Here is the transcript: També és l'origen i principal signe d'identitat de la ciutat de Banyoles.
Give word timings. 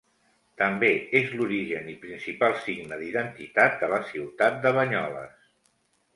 També 0.59 0.87
és 1.19 1.33
l'origen 1.41 1.91
i 1.91 1.93
principal 2.05 2.57
signe 2.65 2.99
d'identitat 3.03 3.79
de 3.85 3.93
la 3.93 4.01
ciutat 4.15 4.61
de 4.67 4.75
Banyoles. 4.81 5.39